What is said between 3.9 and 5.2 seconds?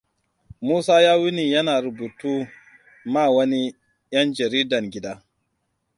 'yan jaridan gida.